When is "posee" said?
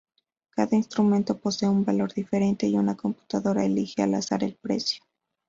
1.37-1.69